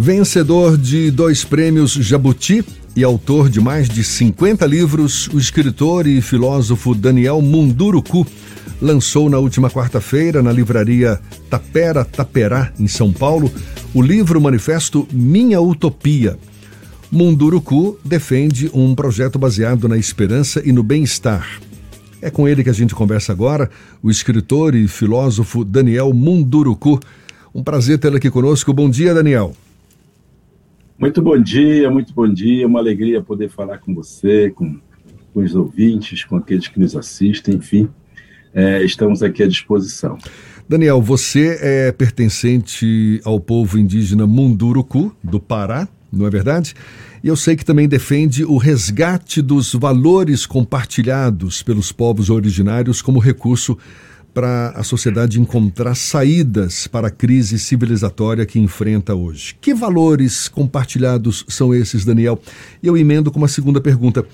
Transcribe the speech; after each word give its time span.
Vencedor 0.00 0.78
de 0.78 1.10
dois 1.10 1.42
prêmios 1.42 1.90
Jabuti 1.90 2.64
e 2.94 3.02
autor 3.02 3.50
de 3.50 3.60
mais 3.60 3.88
de 3.88 4.04
50 4.04 4.64
livros, 4.64 5.26
o 5.34 5.38
escritor 5.38 6.06
e 6.06 6.22
filósofo 6.22 6.94
Daniel 6.94 7.42
Munduruku 7.42 8.24
lançou 8.80 9.28
na 9.28 9.38
última 9.38 9.68
quarta-feira, 9.68 10.40
na 10.40 10.52
livraria 10.52 11.20
Tapera 11.50 12.04
Taperá, 12.04 12.72
em 12.78 12.86
São 12.86 13.12
Paulo, 13.12 13.50
o 13.92 14.00
livro 14.00 14.40
manifesto 14.40 15.04
Minha 15.12 15.60
Utopia. 15.60 16.38
Munduruku 17.10 17.98
defende 18.04 18.70
um 18.72 18.94
projeto 18.94 19.36
baseado 19.36 19.88
na 19.88 19.98
esperança 19.98 20.62
e 20.64 20.70
no 20.70 20.84
bem-estar. 20.84 21.60
É 22.22 22.30
com 22.30 22.46
ele 22.46 22.62
que 22.62 22.70
a 22.70 22.74
gente 22.74 22.94
conversa 22.94 23.32
agora, 23.32 23.68
o 24.00 24.12
escritor 24.12 24.76
e 24.76 24.86
filósofo 24.86 25.64
Daniel 25.64 26.14
Munduruku. 26.14 27.00
Um 27.52 27.64
prazer 27.64 27.98
tê-lo 27.98 28.16
aqui 28.16 28.30
conosco. 28.30 28.72
Bom 28.72 28.88
dia, 28.88 29.12
Daniel. 29.12 29.56
Muito 30.98 31.22
bom 31.22 31.38
dia, 31.40 31.90
muito 31.90 32.12
bom 32.12 32.28
dia. 32.28 32.66
Uma 32.66 32.80
alegria 32.80 33.22
poder 33.22 33.48
falar 33.48 33.78
com 33.78 33.94
você, 33.94 34.50
com, 34.50 34.78
com 35.32 35.40
os 35.40 35.54
ouvintes, 35.54 36.24
com 36.24 36.36
aqueles 36.36 36.68
que 36.68 36.80
nos 36.80 36.96
assistem, 36.96 37.54
enfim 37.54 37.88
é, 38.54 38.82
estamos 38.82 39.22
aqui 39.22 39.42
à 39.42 39.46
disposição. 39.46 40.18
Daniel, 40.68 41.00
você 41.00 41.58
é 41.60 41.92
pertencente 41.92 43.20
ao 43.24 43.40
povo 43.40 43.78
indígena 43.78 44.26
Munduruku, 44.26 45.14
do 45.22 45.40
Pará, 45.40 45.88
não 46.12 46.26
é 46.26 46.30
verdade? 46.30 46.74
E 47.22 47.28
eu 47.28 47.36
sei 47.36 47.56
que 47.56 47.64
também 47.64 47.88
defende 47.88 48.44
o 48.44 48.56
resgate 48.56 49.40
dos 49.40 49.72
valores 49.74 50.46
compartilhados 50.46 51.62
pelos 51.62 51.90
povos 51.90 52.30
originários 52.30 53.00
como 53.02 53.18
recurso 53.18 53.78
para 54.38 54.68
a 54.68 54.84
sociedade 54.84 55.40
encontrar 55.40 55.96
saídas 55.96 56.86
para 56.86 57.08
a 57.08 57.10
crise 57.10 57.58
civilizatória 57.58 58.46
que 58.46 58.60
enfrenta 58.60 59.12
hoje. 59.12 59.56
Que 59.60 59.74
valores 59.74 60.46
compartilhados 60.46 61.44
são 61.48 61.74
esses, 61.74 62.04
Daniel? 62.04 62.40
E 62.80 62.86
eu 62.86 62.96
emendo 62.96 63.32
com 63.32 63.38
uma 63.40 63.48
segunda 63.48 63.80
pergunta: 63.80 64.24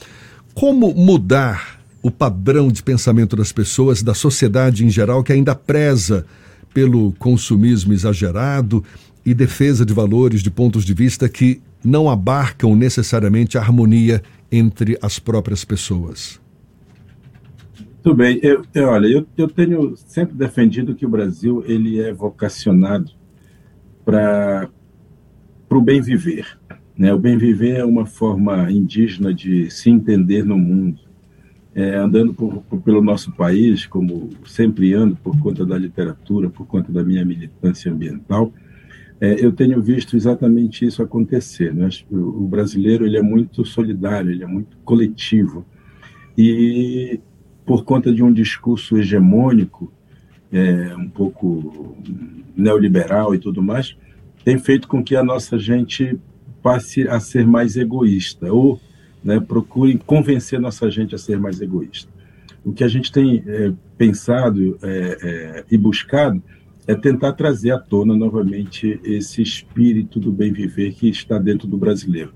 como 0.52 0.92
mudar 0.92 1.80
o 2.02 2.10
padrão 2.10 2.68
de 2.68 2.82
pensamento 2.82 3.34
das 3.34 3.50
pessoas, 3.50 4.02
da 4.02 4.12
sociedade 4.12 4.84
em 4.84 4.90
geral, 4.90 5.24
que 5.24 5.32
ainda 5.32 5.54
preza 5.54 6.26
pelo 6.74 7.12
consumismo 7.12 7.94
exagerado 7.94 8.84
e 9.24 9.32
defesa 9.32 9.86
de 9.86 9.94
valores, 9.94 10.42
de 10.42 10.50
pontos 10.50 10.84
de 10.84 10.92
vista 10.92 11.30
que 11.30 11.62
não 11.82 12.10
abarcam 12.10 12.76
necessariamente 12.76 13.56
a 13.56 13.62
harmonia 13.62 14.22
entre 14.52 14.98
as 15.00 15.18
próprias 15.18 15.64
pessoas. 15.64 16.43
Tudo 18.04 18.16
bem. 18.16 18.38
Eu, 18.42 18.62
eu, 18.74 18.88
olha, 18.88 19.06
eu, 19.06 19.26
eu 19.34 19.48
tenho 19.48 19.96
sempre 19.96 20.36
defendido 20.36 20.94
que 20.94 21.06
o 21.06 21.08
Brasil 21.08 21.64
ele 21.66 21.98
é 21.98 22.12
vocacionado 22.12 23.10
para 24.04 24.68
o 25.70 25.80
bem 25.80 26.02
viver. 26.02 26.58
Né? 26.98 27.14
O 27.14 27.18
bem 27.18 27.38
viver 27.38 27.76
é 27.78 27.84
uma 27.84 28.04
forma 28.04 28.70
indígena 28.70 29.32
de 29.32 29.70
se 29.70 29.88
entender 29.88 30.44
no 30.44 30.58
mundo 30.58 31.00
é, 31.74 31.96
andando 31.96 32.34
por, 32.34 32.62
por, 32.64 32.82
pelo 32.82 33.00
nosso 33.00 33.32
país, 33.32 33.86
como 33.86 34.28
sempre 34.44 34.92
ando 34.92 35.16
por 35.16 35.40
conta 35.40 35.64
da 35.64 35.78
literatura, 35.78 36.50
por 36.50 36.66
conta 36.66 36.92
da 36.92 37.02
minha 37.02 37.24
militância 37.24 37.90
ambiental, 37.90 38.52
é, 39.18 39.42
eu 39.42 39.50
tenho 39.50 39.80
visto 39.80 40.14
exatamente 40.14 40.84
isso 40.84 41.02
acontecer. 41.02 41.72
Né? 41.72 41.88
O, 42.10 42.46
brasileiro 42.46 43.06
ele 43.06 43.16
é 43.16 43.22
muito 43.22 43.64
solidário, 43.64 44.30
ele 44.30 44.44
é 44.44 44.46
muito 44.46 44.76
coletivo. 44.84 45.64
E 46.36 47.18
por 47.64 47.84
conta 47.84 48.12
de 48.12 48.22
um 48.22 48.32
discurso 48.32 48.96
hegemônico, 48.96 49.92
é, 50.52 50.94
um 50.96 51.08
pouco 51.08 51.96
neoliberal 52.56 53.34
e 53.34 53.38
tudo 53.38 53.62
mais, 53.62 53.96
tem 54.44 54.58
feito 54.58 54.86
com 54.86 55.02
que 55.02 55.16
a 55.16 55.24
nossa 55.24 55.58
gente 55.58 56.18
passe 56.62 57.08
a 57.08 57.18
ser 57.18 57.46
mais 57.46 57.76
egoísta, 57.76 58.52
ou 58.52 58.80
né, 59.22 59.40
procurem 59.40 59.96
convencer 59.96 60.60
nossa 60.60 60.90
gente 60.90 61.14
a 61.14 61.18
ser 61.18 61.38
mais 61.38 61.60
egoísta. 61.60 62.12
O 62.64 62.72
que 62.72 62.84
a 62.84 62.88
gente 62.88 63.10
tem 63.10 63.42
é, 63.46 63.72
pensado 63.96 64.78
é, 64.82 65.18
é, 65.22 65.64
e 65.70 65.76
buscado 65.76 66.42
é 66.86 66.94
tentar 66.94 67.32
trazer 67.32 67.70
à 67.70 67.78
tona 67.78 68.14
novamente 68.14 69.00
esse 69.04 69.42
espírito 69.42 70.20
do 70.20 70.30
bem 70.30 70.52
viver 70.52 70.92
que 70.92 71.08
está 71.08 71.38
dentro 71.38 71.66
do 71.66 71.76
brasileiro. 71.76 72.32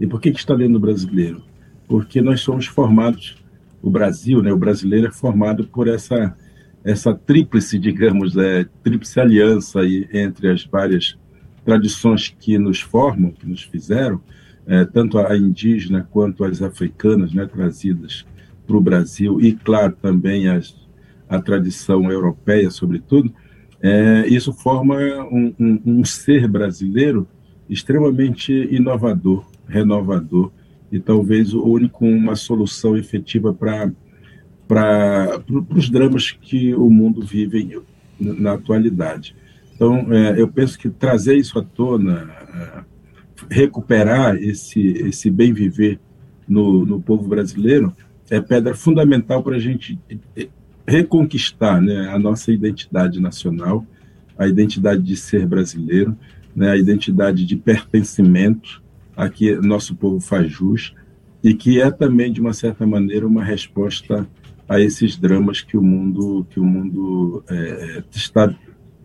E 0.00 0.06
por 0.06 0.20
que, 0.20 0.32
que 0.32 0.38
está 0.38 0.54
dentro 0.54 0.74
do 0.74 0.80
brasileiro? 0.80 1.42
Porque 1.86 2.20
nós 2.20 2.40
somos 2.40 2.66
formados, 2.66 3.36
o 3.82 3.90
Brasil, 3.90 4.42
né, 4.42 4.52
o 4.52 4.56
brasileiro 4.56 5.08
é 5.08 5.12
formado 5.12 5.64
por 5.64 5.88
essa 5.88 6.34
essa 6.84 7.14
tríplice, 7.14 7.78
digamos, 7.78 8.36
é, 8.36 8.66
tríplice 8.82 9.20
aliança 9.20 9.80
aí 9.80 10.08
entre 10.12 10.48
as 10.48 10.64
várias 10.64 11.16
tradições 11.64 12.34
que 12.40 12.58
nos 12.58 12.80
formam, 12.80 13.30
que 13.30 13.46
nos 13.46 13.62
fizeram, 13.62 14.20
é, 14.66 14.84
tanto 14.84 15.18
a 15.18 15.36
indígena 15.36 16.06
quanto 16.10 16.44
as 16.44 16.60
africanas, 16.60 17.32
né, 17.32 17.46
trazidas 17.46 18.26
para 18.66 18.76
o 18.76 18.80
Brasil, 18.80 19.40
e, 19.40 19.52
claro, 19.52 19.96
também 20.00 20.48
as, 20.48 20.74
a 21.28 21.40
tradição 21.40 22.10
europeia, 22.10 22.70
sobretudo, 22.70 23.32
é, 23.80 24.26
isso 24.28 24.52
forma 24.52 24.96
um, 25.30 25.54
um, 25.58 25.82
um, 25.86 26.04
ser 26.04 26.46
brasileiro 26.46 27.26
extremamente 27.68 28.52
inovador, 28.70 29.44
renovador, 29.66 30.52
e 30.92 31.00
talvez 31.00 31.54
o 31.54 31.64
único 31.64 32.04
uma 32.04 32.36
solução 32.36 32.96
efetiva 32.96 33.52
para 33.52 33.90
para 34.68 35.42
os 35.74 35.90
dramas 35.90 36.30
que 36.30 36.74
o 36.74 36.88
mundo 36.88 37.20
vive 37.20 37.82
na 38.18 38.52
atualidade. 38.52 39.34
Então, 39.74 40.10
é, 40.10 40.40
eu 40.40 40.48
penso 40.48 40.78
que 40.78 40.88
trazer 40.88 41.36
isso 41.36 41.58
à 41.58 41.62
tona, 41.62 42.30
é, 42.54 42.84
recuperar 43.50 44.36
esse, 44.36 44.80
esse 44.80 45.30
bem 45.30 45.52
viver 45.52 46.00
no, 46.48 46.86
no 46.86 47.02
povo 47.02 47.28
brasileiro 47.28 47.94
é 48.30 48.40
pedra 48.40 48.74
fundamental 48.74 49.42
para 49.42 49.56
a 49.56 49.58
gente 49.58 49.98
reconquistar 50.86 51.80
né, 51.82 52.08
a 52.08 52.18
nossa 52.18 52.50
identidade 52.50 53.20
nacional, 53.20 53.86
a 54.38 54.48
identidade 54.48 55.02
de 55.02 55.16
ser 55.16 55.46
brasileiro, 55.46 56.16
né, 56.56 56.70
a 56.70 56.76
identidade 56.76 57.44
de 57.44 57.56
pertencimento 57.56 58.82
a 59.16 59.28
que 59.28 59.54
nosso 59.56 59.94
povo 59.94 60.20
faz 60.20 60.50
jus 60.50 60.94
e 61.42 61.54
que 61.54 61.80
é 61.80 61.90
também 61.90 62.32
de 62.32 62.40
uma 62.40 62.52
certa 62.52 62.86
maneira 62.86 63.26
uma 63.26 63.44
resposta 63.44 64.28
a 64.68 64.80
esses 64.80 65.16
dramas 65.16 65.60
que 65.60 65.76
o 65.76 65.82
mundo 65.82 66.46
que 66.50 66.60
o 66.60 66.64
mundo 66.64 67.44
é, 67.48 68.02
está 68.10 68.54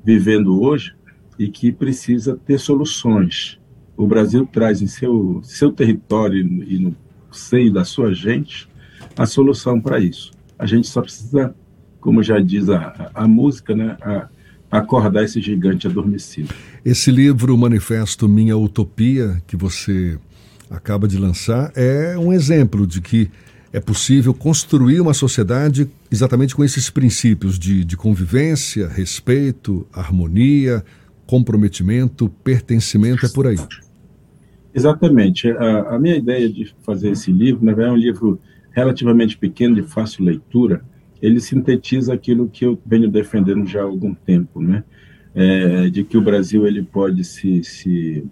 vivendo 0.04 0.62
hoje 0.62 0.96
e 1.38 1.48
que 1.48 1.72
precisa 1.72 2.40
ter 2.46 2.60
soluções 2.60 3.60
o 3.98 4.06
Brasil 4.06 4.46
traz 4.46 4.82
em 4.82 4.88
seu, 4.88 5.42
seu 5.44 5.72
território 5.72 6.40
e 6.40 6.78
no 6.78 6.96
seio 7.32 7.74
da 7.74 7.84
sua 7.84 8.14
gente 8.14 8.70
a 9.18 9.26
solução 9.26 9.82
para 9.82 10.00
isso. 10.00 10.32
A 10.58 10.68
gente 10.68 10.88
só 10.88 11.02
precisa, 11.02 11.56
como 12.00 12.22
já 12.22 12.40
diz 12.40 12.70
a, 12.70 13.12
a 13.14 13.28
música, 13.28 13.76
né, 13.76 13.98
a, 14.02 14.30
acordar 14.70 15.24
esse 15.24 15.42
gigante 15.42 15.88
adormecido. 15.88 16.54
Esse 16.84 17.12
livro, 17.12 17.58
Manifesto 17.58 18.28
Minha 18.28 18.58
Utopia, 18.58 19.42
que 19.48 19.56
você 19.56 20.18
acaba 20.70 21.08
de 21.08 21.18
lançar, 21.18 21.72
é 21.76 22.18
um 22.18 22.34
exemplo 22.34 22.86
de 22.86 23.02
que 23.02 23.30
é 23.72 23.80
possível 23.80 24.34
construir 24.34 25.00
uma 25.00 25.14
sociedade 25.14 25.90
exatamente 26.12 26.56
com 26.56 26.64
esses 26.64 26.90
princípios 26.90 27.60
de, 27.60 27.84
de 27.84 27.98
convivência, 27.98 28.88
respeito, 28.88 29.86
harmonia, 29.94 30.84
comprometimento, 31.26 32.30
pertencimento, 32.44 33.26
é 33.26 33.30
por 33.30 33.48
aí. 33.48 33.58
Exatamente. 34.74 35.50
A, 35.52 35.96
a, 35.96 36.00
minha 36.00 36.16
ideia 36.16 36.50
de 36.50 36.74
fazer 36.84 37.12
esse 37.12 37.32
livro, 37.32 37.66
na 37.66 37.74
verdade, 37.74 37.90
é 37.90 37.94
um 37.94 38.02
livro 38.02 38.40
relativamente 38.72 39.38
pequeno, 39.38 39.76
de 39.76 39.84
fácil 39.84 40.24
leitura. 40.24 40.84
Ele 41.22 41.40
sintetiza 41.40 42.14
aquilo 42.14 42.50
que 42.50 42.66
eu 42.66 42.80
venho 42.86 43.10
defendendo 43.10 43.66
já 43.66 43.82
há 43.82 43.84
algum 43.84 44.14
tempo, 44.14 44.62
né? 44.62 44.84
É, 45.34 45.90
de 45.90 46.04
que 46.04 46.18
o 46.18 46.22
Brasil 46.22 46.66
ele 46.66 46.82
pode 46.82 47.24
se, 47.24 47.64
se, 47.64 48.26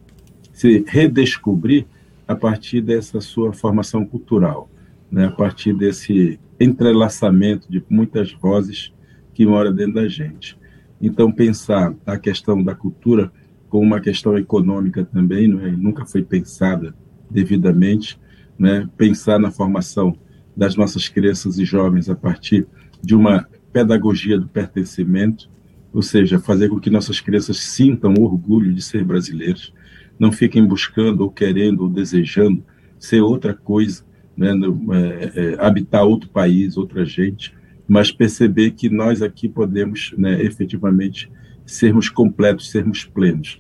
se 0.51 0.84
redescobrir 0.87 1.85
a 2.28 2.35
partir 2.35 2.82
dessa 2.82 3.22
sua 3.22 3.53
formação 3.53 4.05
cultural, 4.05 4.70
né? 5.11 5.26
a 5.26 5.32
partir 5.32 5.73
desse 5.73 6.40
entrelaçamento 6.59 7.72
de 7.72 7.84
muitas 7.90 8.32
vozes 8.32 8.91
que 9.34 9.46
moram 9.46 9.73
dentro 9.73 9.96
da 9.96 10.08
gente. 10.08 10.58
Então, 11.02 11.31
pensar 11.31 11.93
a 12.05 12.17
questão 12.17 12.64
da 12.64 12.73
cultura 12.73 13.31
com 13.70 13.79
uma 13.79 13.99
questão 13.99 14.38
econômica 14.38 15.03
também, 15.05 15.47
não 15.47 15.61
é? 15.61 15.72
nunca 15.72 16.05
foi 16.05 16.23
pensada 16.23 16.96
devidamente, 17.29 18.20
né? 18.58 18.88
pensar 18.97 19.40
na 19.40 19.52
formação 19.52 20.17
das 20.55 20.75
nossas 20.75 21.09
crianças 21.09 21.57
e 21.57 21.66
jovens 21.66 22.09
a 22.09 22.16
partir 22.16 22.67
de 23.02 23.16
uma 23.16 23.47
pedagogia 23.73 24.37
do 24.40 24.47
pertencimento, 24.47 25.49
ou 25.93 26.02
seja, 26.02 26.40
fazer 26.40 26.69
com 26.69 26.79
que 26.79 26.90
nossas 26.90 27.19
crianças 27.19 27.57
sintam 27.57 28.13
orgulho 28.19 28.73
de 28.73 28.81
ser 28.81 29.03
brasileiros, 29.03 29.73
não 30.17 30.31
fiquem 30.31 30.66
buscando 30.66 31.22
ou 31.22 31.29
querendo 31.29 31.81
ou 31.81 31.90
desejando 31.90 32.63
ser 32.97 33.22
outra 33.22 33.53
coisa, 33.53 34.03
né? 34.35 34.52
é, 34.93 35.31
é, 35.35 35.55
habitar 35.59 36.03
outro 36.03 36.29
país, 36.29 36.78
outra 36.78 37.05
gente, 37.05 37.53
mas 37.87 38.11
perceber 38.11 38.72
que 38.72 38.90
nós 38.90 39.22
aqui 39.22 39.47
podemos 39.47 40.13
né, 40.17 40.41
efetivamente 40.41 41.31
sermos 41.66 42.09
completos, 42.09 42.72
sermos 42.72 43.03
plenos 43.03 43.59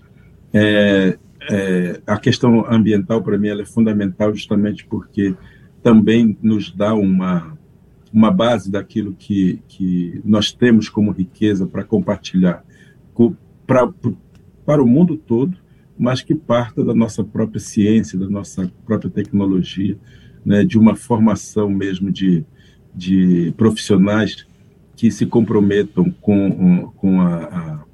é, 0.57 1.17
é, 1.51 2.01
a 2.07 2.17
questão 2.17 2.65
ambiental, 2.71 3.21
para 3.21 3.37
mim, 3.37 3.49
ela 3.49 3.63
é 3.63 3.65
fundamental 3.65 4.33
justamente 4.33 4.85
porque 4.85 5.35
também 5.85 6.35
nos 6.41 6.71
dá 6.71 6.95
uma, 6.95 7.55
uma 8.11 8.31
base 8.31 8.71
daquilo 8.71 9.13
que, 9.13 9.61
que 9.67 10.19
nós 10.25 10.51
temos 10.51 10.89
como 10.89 11.11
riqueza 11.11 11.67
para 11.67 11.83
compartilhar 11.83 12.65
com, 13.13 13.35
pra, 13.67 13.87
para 14.65 14.81
o 14.81 14.87
mundo 14.87 15.15
todo, 15.15 15.55
mas 15.95 16.23
que 16.23 16.33
parta 16.33 16.83
da 16.83 16.95
nossa 16.95 17.23
própria 17.23 17.59
ciência, 17.59 18.17
da 18.17 18.27
nossa 18.27 18.67
própria 18.83 19.11
tecnologia, 19.11 19.95
né, 20.43 20.65
de 20.65 20.79
uma 20.79 20.95
formação 20.95 21.69
mesmo 21.69 22.11
de, 22.11 22.43
de 22.95 23.53
profissionais 23.55 24.47
que 24.95 25.11
se 25.11 25.27
comprometam 25.27 26.09
com, 26.19 26.91
com 26.95 27.21
a, 27.21 27.85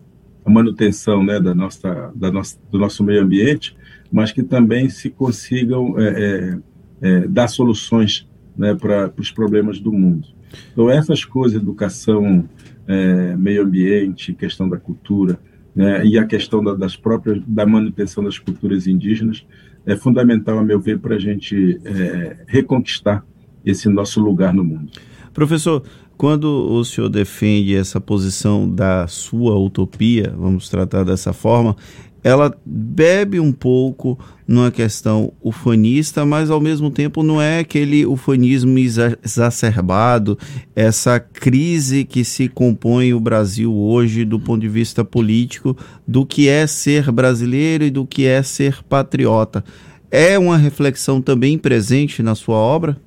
a 0.45 0.49
manutenção 0.49 1.25
né, 1.25 1.41
da 1.41 1.53
nossa, 1.53 2.09
da 2.15 2.31
nossa, 2.31 2.57
do 2.71 2.79
nosso 2.79 3.03
meio 3.03 3.21
ambiente, 3.21 3.75
mas 4.09 4.31
que 4.31 4.43
também 4.43 4.87
se 4.87 5.09
consigam 5.09 5.99
é, 5.99 6.07
é, 6.07 6.70
é 7.01 7.27
dar 7.27 7.47
soluções 7.47 8.27
né, 8.57 8.75
para 8.75 9.11
os 9.17 9.31
problemas 9.31 9.79
do 9.79 9.91
mundo. 9.91 10.27
Então, 10.71 10.89
essas 10.89 11.25
coisas, 11.25 11.61
educação, 11.61 12.47
é, 12.87 13.35
meio 13.35 13.63
ambiente, 13.63 14.33
questão 14.33 14.67
da 14.69 14.77
cultura, 14.77 15.39
né, 15.75 16.05
e 16.05 16.17
a 16.17 16.25
questão 16.25 16.63
da, 16.63 16.73
das 16.73 16.95
próprias, 16.95 17.41
da 17.47 17.65
manutenção 17.65 18.23
das 18.23 18.37
culturas 18.37 18.87
indígenas, 18.87 19.45
é 19.85 19.95
fundamental, 19.95 20.59
a 20.59 20.63
meu 20.63 20.79
ver, 20.79 20.99
para 20.99 21.15
a 21.15 21.19
gente 21.19 21.79
é, 21.83 22.37
reconquistar 22.47 23.25
esse 23.65 23.89
nosso 23.89 24.21
lugar 24.21 24.53
no 24.53 24.63
mundo. 24.63 24.91
Professor, 25.33 25.83
quando 26.17 26.45
o 26.45 26.83
senhor 26.85 27.09
defende 27.09 27.75
essa 27.75 27.99
posição 27.99 28.69
da 28.69 29.07
sua 29.07 29.57
utopia, 29.57 30.33
vamos 30.37 30.69
tratar 30.69 31.03
dessa 31.03 31.33
forma, 31.33 31.75
ela 32.23 32.55
bebe 32.63 33.39
um 33.39 33.51
pouco 33.51 34.19
numa 34.47 34.69
questão 34.69 35.33
ufanista, 35.41 36.23
mas 36.25 36.51
ao 36.51 36.61
mesmo 36.61 36.91
tempo 36.91 37.23
não 37.23 37.41
é 37.41 37.59
aquele 37.59 38.05
ufanismo 38.05 38.77
exacerbado, 38.77 40.37
essa 40.75 41.19
crise 41.19 42.03
que 42.05 42.23
se 42.23 42.47
compõe 42.47 43.13
o 43.13 43.19
Brasil 43.19 43.73
hoje 43.73 44.23
do 44.23 44.39
ponto 44.39 44.61
de 44.61 44.69
vista 44.69 45.03
político, 45.03 45.75
do 46.07 46.25
que 46.25 46.47
é 46.47 46.67
ser 46.67 47.11
brasileiro 47.11 47.85
e 47.85 47.89
do 47.89 48.05
que 48.05 48.27
é 48.27 48.43
ser 48.43 48.83
patriota. 48.83 49.63
É 50.11 50.37
uma 50.37 50.57
reflexão 50.57 51.21
também 51.21 51.57
presente 51.57 52.21
na 52.21 52.35
sua 52.35 52.57
obra? 52.57 52.97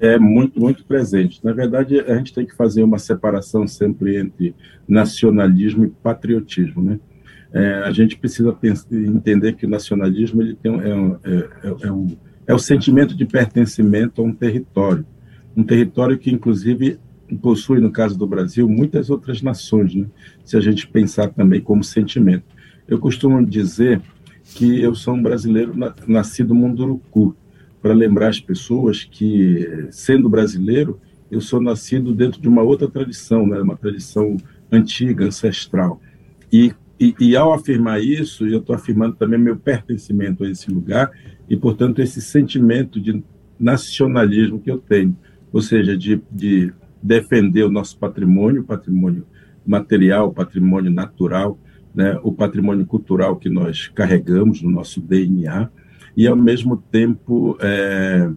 É 0.00 0.18
muito, 0.18 0.58
muito 0.58 0.84
presente. 0.84 1.44
Na 1.44 1.52
verdade, 1.52 2.00
a 2.00 2.16
gente 2.16 2.32
tem 2.32 2.46
que 2.46 2.56
fazer 2.56 2.82
uma 2.82 2.98
separação 2.98 3.66
sempre 3.68 4.16
entre 4.16 4.54
nacionalismo 4.88 5.84
e 5.84 5.90
patriotismo, 5.90 6.82
né? 6.82 6.98
É, 7.52 7.82
a 7.84 7.90
gente 7.90 8.16
precisa 8.16 8.52
pensar, 8.52 8.86
entender 8.94 9.54
que 9.54 9.66
o 9.66 9.68
nacionalismo 9.68 10.40
ele 10.40 10.54
tem, 10.54 10.72
é, 10.80 10.88
é, 10.88 11.86
é, 11.86 11.92
um, 11.92 12.16
é 12.46 12.54
o 12.54 12.58
sentimento 12.58 13.14
de 13.14 13.26
pertencimento 13.26 14.22
a 14.22 14.24
um 14.24 14.32
território, 14.32 15.04
um 15.56 15.64
território 15.64 16.16
que, 16.16 16.30
inclusive, 16.30 16.98
possui, 17.42 17.80
no 17.80 17.90
caso 17.90 18.16
do 18.16 18.26
Brasil, 18.26 18.68
muitas 18.68 19.10
outras 19.10 19.42
nações, 19.42 19.94
né? 19.94 20.06
se 20.44 20.56
a 20.56 20.60
gente 20.60 20.86
pensar 20.86 21.28
também 21.28 21.60
como 21.60 21.84
sentimento. 21.84 22.44
Eu 22.88 22.98
costumo 22.98 23.44
dizer 23.44 24.00
que 24.54 24.80
eu 24.80 24.94
sou 24.94 25.14
um 25.14 25.22
brasileiro 25.22 25.74
nascido 26.06 26.54
Munduruku, 26.54 27.36
para 27.80 27.94
lembrar 27.94 28.28
as 28.28 28.40
pessoas 28.40 29.04
que, 29.04 29.86
sendo 29.90 30.28
brasileiro, 30.28 31.00
eu 31.30 31.40
sou 31.40 31.60
nascido 31.60 32.14
dentro 32.14 32.40
de 32.40 32.48
uma 32.48 32.62
outra 32.62 32.88
tradição, 32.88 33.46
né? 33.46 33.60
uma 33.60 33.76
tradição 33.76 34.36
antiga, 34.70 35.26
ancestral. 35.26 36.00
E, 36.52 36.72
e, 36.98 37.14
e 37.20 37.36
ao 37.36 37.52
afirmar 37.52 38.02
isso, 38.02 38.46
eu 38.46 38.58
estou 38.58 38.74
afirmando 38.74 39.16
também 39.16 39.38
meu 39.38 39.56
pertencimento 39.56 40.44
a 40.44 40.50
esse 40.50 40.70
lugar 40.70 41.10
e, 41.48 41.56
portanto, 41.56 42.00
esse 42.00 42.20
sentimento 42.20 43.00
de 43.00 43.22
nacionalismo 43.58 44.60
que 44.60 44.70
eu 44.70 44.78
tenho, 44.78 45.16
ou 45.52 45.62
seja, 45.62 45.96
de, 45.96 46.20
de 46.30 46.72
defender 47.02 47.64
o 47.64 47.70
nosso 47.70 47.96
patrimônio, 47.98 48.64
patrimônio 48.64 49.24
material, 49.66 50.32
patrimônio 50.32 50.90
natural, 50.90 51.58
né? 51.94 52.18
o 52.22 52.32
patrimônio 52.32 52.84
cultural 52.86 53.36
que 53.36 53.48
nós 53.48 53.88
carregamos 53.88 54.62
no 54.62 54.70
nosso 54.70 55.00
DNA, 55.00 55.68
e 56.16 56.26
ao 56.26 56.36
mesmo 56.36 56.76
tempo 56.76 57.56
é, 57.60 58.30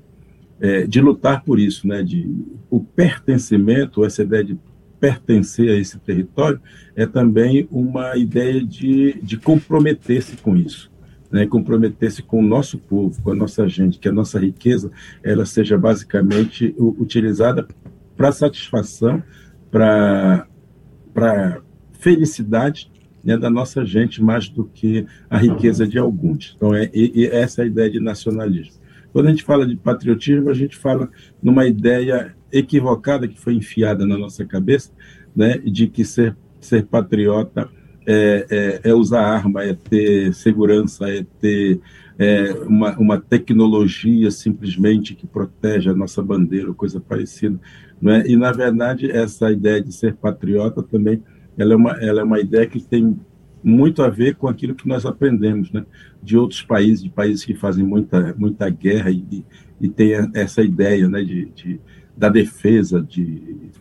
é, 0.59 0.87
de 0.87 1.01
lutar 1.01 1.43
por 1.43 1.59
isso, 1.59 1.87
né? 1.87 2.03
De 2.03 2.29
o 2.69 2.79
pertencimento, 2.79 4.05
essa 4.05 4.23
ideia 4.23 4.43
de 4.43 4.57
pertencer 4.99 5.69
a 5.69 5.77
esse 5.77 5.99
território 5.99 6.61
é 6.95 7.05
também 7.05 7.67
uma 7.69 8.15
ideia 8.15 8.63
de, 8.63 9.19
de 9.21 9.37
comprometer-se 9.37 10.37
com 10.37 10.55
isso, 10.55 10.89
né? 11.29 11.45
Comprometer-se 11.45 12.23
com 12.23 12.39
o 12.39 12.47
nosso 12.47 12.77
povo, 12.77 13.21
com 13.21 13.31
a 13.31 13.35
nossa 13.35 13.67
gente, 13.67 13.99
que 13.99 14.07
a 14.07 14.13
nossa 14.13 14.39
riqueza 14.39 14.89
ela 15.21 15.45
seja 15.45 15.77
basicamente 15.77 16.73
utilizada 16.77 17.67
para 18.15 18.31
satisfação, 18.31 19.21
para 19.69 20.47
para 21.13 21.61
felicidade 21.99 22.91
né, 23.23 23.37
da 23.37 23.49
nossa 23.49 23.85
gente 23.85 24.21
mais 24.21 24.49
do 24.49 24.65
que 24.65 25.05
a 25.29 25.37
riqueza 25.37 25.87
de 25.87 25.97
alguns. 25.97 26.53
Então, 26.55 26.73
é, 26.75 26.89
e, 26.93 27.25
essa 27.27 27.61
é 27.61 27.63
a 27.63 27.67
ideia 27.67 27.89
de 27.89 27.99
nacionalismo. 27.99 28.81
Quando 29.11 29.27
a 29.27 29.29
gente 29.29 29.43
fala 29.43 29.65
de 29.65 29.75
patriotismo, 29.75 30.49
a 30.49 30.53
gente 30.53 30.75
fala 30.75 31.09
numa 31.41 31.65
ideia 31.65 32.35
equivocada 32.51 33.27
que 33.27 33.39
foi 33.39 33.53
enfiada 33.53 34.05
na 34.05 34.17
nossa 34.17 34.43
cabeça, 34.43 34.91
né, 35.35 35.57
de 35.59 35.87
que 35.87 36.03
ser, 36.03 36.35
ser 36.59 36.85
patriota 36.85 37.69
é, 38.05 38.81
é, 38.83 38.89
é 38.89 38.93
usar 38.93 39.21
arma, 39.21 39.63
é 39.63 39.73
ter 39.73 40.33
segurança, 40.33 41.09
é 41.09 41.25
ter 41.39 41.79
é, 42.17 42.51
uma, 42.67 42.97
uma 42.97 43.19
tecnologia 43.19 44.29
simplesmente 44.29 45.15
que 45.15 45.25
protege 45.25 45.89
a 45.89 45.95
nossa 45.95 46.21
bandeira, 46.21 46.73
coisa 46.73 46.99
parecida. 46.99 47.59
Né? 48.01 48.23
E, 48.27 48.35
na 48.35 48.51
verdade, 48.51 49.09
essa 49.09 49.51
ideia 49.51 49.81
de 49.81 49.93
ser 49.93 50.15
patriota 50.15 50.83
também 50.83 51.23
ela 51.57 51.73
é 51.73 51.75
uma, 51.75 51.91
ela 51.91 52.21
é 52.21 52.23
uma 52.23 52.39
ideia 52.39 52.65
que 52.65 52.81
tem 52.81 53.19
muito 53.63 54.01
a 54.03 54.09
ver 54.09 54.35
com 54.35 54.47
aquilo 54.47 54.75
que 54.75 54.87
nós 54.87 55.05
aprendemos, 55.05 55.71
né? 55.71 55.85
De 56.21 56.37
outros 56.37 56.61
países, 56.61 57.03
de 57.03 57.09
países 57.09 57.45
que 57.45 57.55
fazem 57.55 57.85
muita, 57.85 58.33
muita 58.37 58.69
guerra 58.69 59.09
e, 59.09 59.45
e 59.79 59.87
tem 59.87 60.11
essa 60.33 60.61
ideia, 60.61 61.07
né? 61.07 61.23
De, 61.23 61.45
de 61.45 61.79
da 62.15 62.29
defesa 62.29 63.01
de, 63.01 63.71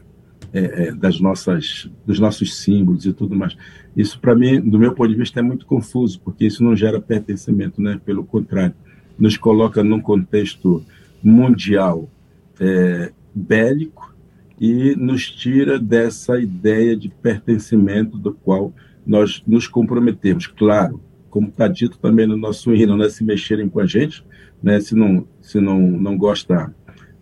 é, 0.53 0.89
é, 0.89 0.93
das 0.93 1.21
nossas, 1.21 1.91
dos 2.07 2.19
nossos 2.19 2.57
símbolos 2.57 3.05
e 3.05 3.13
tudo 3.13 3.37
mais. 3.37 3.57
Isso, 3.97 4.19
para 4.19 4.35
mim, 4.35 4.61
do 4.61 4.79
meu 4.79 4.95
ponto 4.95 5.11
de 5.11 5.17
vista, 5.17 5.41
é 5.41 5.43
muito 5.43 5.67
confuso, 5.67 6.21
porque 6.21 6.47
isso 6.47 6.65
não 6.65 6.75
gera 6.75 7.01
pertencimento, 7.01 7.83
né? 7.83 8.01
Pelo 8.05 8.25
contrário, 8.25 8.75
nos 9.19 9.37
coloca 9.37 9.85
num 9.85 10.01
contexto 10.01 10.83
mundial 11.23 12.09
é, 12.59 13.13
bélico 13.35 14.12
e 14.63 14.95
nos 14.95 15.29
tira 15.29 15.77
dessa 15.77 16.39
ideia 16.39 16.97
de 16.97 17.09
pertencimento 17.09 18.17
do 18.17 18.33
qual 18.33 18.73
nós 19.05 19.43
nos 19.45 19.67
comprometemos. 19.67 20.47
Claro, 20.47 21.03
como 21.29 21.49
está 21.49 21.67
dito 21.67 21.99
também 21.99 22.29
no 22.29 22.37
nosso 22.37 22.73
hino, 22.73 22.97
né, 22.97 23.09
se 23.09 23.25
mexerem 23.25 23.69
com 23.69 23.81
a 23.81 23.87
gente, 23.87 24.25
né, 24.63 24.79
se 24.79 24.95
não 24.95 25.27
se 25.41 25.61
não 25.61 25.81
não 25.81 26.17
gosta, 26.17 26.73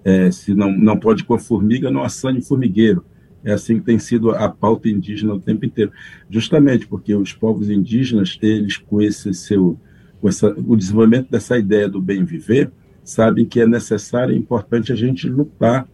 é, 0.05 0.31
se 0.31 0.55
não 0.55 0.71
não 0.71 0.99
pode 0.99 1.25
com 1.25 1.33
a 1.33 1.39
formiga, 1.39 1.91
não 1.91 2.03
assane 2.03 2.43
formigueiro. 2.43 3.03
É 3.43 3.53
assim 3.53 3.79
que 3.79 3.87
tem 3.87 3.99
sido 3.99 4.33
a 4.33 4.51
pauta 4.51 4.91
indígena 4.91 5.33
o 5.33 5.41
tempo 5.41 5.65
inteiro, 5.65 5.93
justamente 6.29 6.87
porque 6.87 7.15
os 7.15 7.33
povos 7.33 7.71
indígenas 7.71 8.39
eles 8.43 8.77
com 8.77 9.01
esse 9.01 9.33
seu 9.33 9.81
com 10.21 10.29
essa, 10.29 10.55
o 10.67 10.77
desenvolvimento 10.77 11.31
dessa 11.31 11.57
ideia 11.57 11.89
do 11.89 12.03
bem 12.03 12.23
viver, 12.23 12.71
sabem 13.03 13.47
que 13.47 13.61
é 13.61 13.67
necessário 13.67 14.35
e 14.35 14.39
importante 14.39 14.93
a 14.93 14.95
gente 14.95 15.27
lutar 15.27 15.89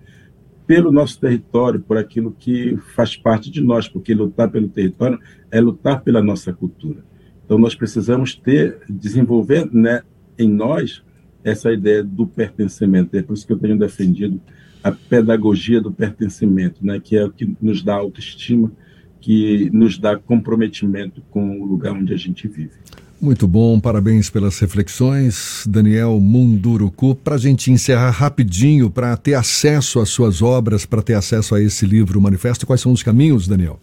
pelo 0.66 0.90
nosso 0.90 1.20
território, 1.20 1.80
por 1.80 1.96
aquilo 1.96 2.34
que 2.36 2.76
faz 2.94 3.16
parte 3.16 3.50
de 3.50 3.60
nós, 3.60 3.88
porque 3.88 4.12
lutar 4.12 4.50
pelo 4.50 4.68
território 4.68 5.18
é 5.50 5.60
lutar 5.60 6.02
pela 6.02 6.22
nossa 6.22 6.52
cultura. 6.52 7.04
Então 7.44 7.58
nós 7.58 7.74
precisamos 7.74 8.34
ter, 8.34 8.78
desenvolver 8.88 9.68
né, 9.72 10.02
em 10.36 10.48
nós 10.48 11.02
essa 11.44 11.72
ideia 11.72 12.02
do 12.02 12.26
pertencimento. 12.26 13.16
É 13.16 13.22
por 13.22 13.34
isso 13.34 13.46
que 13.46 13.52
eu 13.52 13.58
tenho 13.58 13.78
defendido 13.78 14.40
a 14.82 14.90
pedagogia 14.90 15.80
do 15.80 15.92
pertencimento, 15.92 16.84
né, 16.84 17.00
que 17.00 17.16
é 17.16 17.24
o 17.24 17.30
que 17.30 17.56
nos 17.60 17.82
dá 17.82 17.94
autoestima, 17.94 18.72
que 19.20 19.70
nos 19.72 19.98
dá 19.98 20.16
comprometimento 20.16 21.22
com 21.30 21.60
o 21.60 21.64
lugar 21.64 21.92
onde 21.92 22.12
a 22.12 22.16
gente 22.16 22.48
vive. 22.48 22.74
Muito 23.20 23.48
bom, 23.48 23.80
parabéns 23.80 24.28
pelas 24.28 24.58
reflexões, 24.58 25.64
Daniel 25.66 26.20
Munduruku. 26.20 27.14
Para 27.14 27.36
a 27.36 27.38
gente 27.38 27.72
encerrar 27.72 28.10
rapidinho, 28.10 28.90
para 28.90 29.16
ter 29.16 29.32
acesso 29.32 30.00
às 30.00 30.10
suas 30.10 30.42
obras, 30.42 30.84
para 30.84 31.00
ter 31.00 31.14
acesso 31.14 31.54
a 31.54 31.60
esse 31.60 31.86
livro, 31.86 32.20
Manifesto, 32.20 32.66
quais 32.66 32.82
são 32.82 32.92
os 32.92 33.02
caminhos, 33.02 33.48
Daniel? 33.48 33.80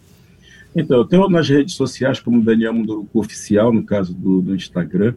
Então, 0.75 0.98
eu 0.98 1.06
tenho 1.06 1.28
nas 1.30 1.50
redes 1.50 1.74
sociais 1.74 2.20
como 2.20 2.44
Daniel 2.44 2.74
Munduruku 2.74 3.20
Oficial, 3.20 3.74
no 3.74 3.84
caso 3.84 4.13
do, 4.13 4.40
do 4.40 4.56
Instagram, 4.56 5.16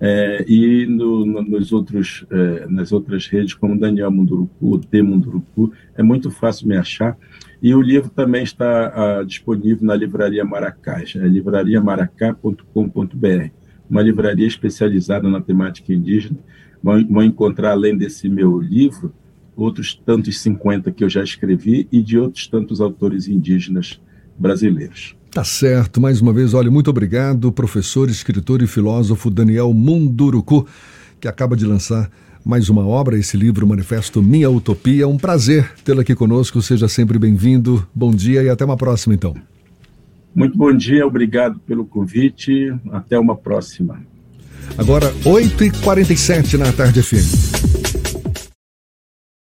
é, 0.00 0.44
e 0.46 0.86
no, 0.86 1.26
no, 1.26 1.42
nos 1.42 1.72
outros, 1.72 2.24
é, 2.30 2.66
nas 2.68 2.92
outras 2.92 3.26
redes 3.26 3.54
como 3.54 3.78
Daniel 3.78 4.12
Munduruku, 4.12 4.78
D 4.90 5.02
Munduruku, 5.02 5.72
é 5.96 6.02
muito 6.04 6.30
fácil 6.30 6.68
me 6.68 6.76
achar. 6.76 7.16
E 7.62 7.74
o 7.74 7.80
livro 7.80 8.10
também 8.10 8.42
está 8.42 9.20
ah, 9.20 9.24
disponível 9.24 9.86
na 9.86 9.94
Livraria 9.94 10.44
Maracás, 10.44 11.14
é 11.16 11.26
livrariamaracá.com.br. 11.26 13.50
uma 13.88 14.02
livraria 14.02 14.46
especializada 14.46 15.28
na 15.28 15.40
temática 15.40 15.92
indígena. 15.92 16.38
Vão, 16.82 17.06
vão 17.08 17.22
encontrar, 17.22 17.72
além 17.72 17.96
desse 17.96 18.28
meu 18.28 18.60
livro, 18.60 19.12
outros 19.56 19.94
tantos 19.94 20.38
50 20.40 20.92
que 20.92 21.02
eu 21.02 21.08
já 21.08 21.24
escrevi 21.24 21.88
e 21.90 22.02
de 22.02 22.18
outros 22.18 22.46
tantos 22.46 22.80
autores 22.80 23.26
indígenas 23.26 24.00
brasileiros. 24.38 25.16
Tá 25.30 25.44
certo. 25.44 26.00
Mais 26.00 26.20
uma 26.20 26.32
vez, 26.32 26.54
olha, 26.54 26.70
muito 26.70 26.90
obrigado, 26.90 27.50
professor, 27.50 28.08
escritor 28.08 28.62
e 28.62 28.66
filósofo 28.66 29.30
Daniel 29.30 29.72
Munduruku, 29.72 30.66
que 31.18 31.26
acaba 31.26 31.56
de 31.56 31.64
lançar 31.64 32.10
mais 32.46 32.68
uma 32.68 32.86
obra, 32.86 33.18
esse 33.18 33.36
livro 33.36 33.66
Manifesto 33.66 34.22
Minha 34.22 34.48
Utopia. 34.48 35.02
É 35.02 35.06
um 35.06 35.16
prazer 35.16 35.72
tê-lo 35.84 36.00
aqui 36.00 36.14
conosco. 36.14 36.62
Seja 36.62 36.86
sempre 36.86 37.18
bem-vindo. 37.18 37.84
Bom 37.92 38.12
dia 38.12 38.40
e 38.40 38.48
até 38.48 38.64
uma 38.64 38.76
próxima, 38.76 39.16
então. 39.16 39.34
Muito 40.32 40.56
bom 40.56 40.72
dia, 40.72 41.04
obrigado 41.04 41.58
pelo 41.66 41.84
convite. 41.84 42.72
Até 42.92 43.18
uma 43.18 43.34
próxima. 43.34 44.00
Agora, 44.78 45.12
8h47 45.24 46.56
na 46.56 46.72
tarde 46.72 47.02
FM. 47.02 47.85